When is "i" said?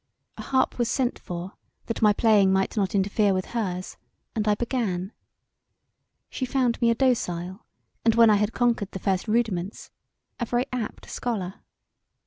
4.47-4.55, 8.31-8.37